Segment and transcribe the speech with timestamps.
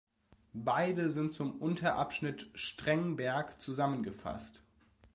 [0.55, 4.63] Beide sind zum Unterabschnitt Strengberg zusammengefasst.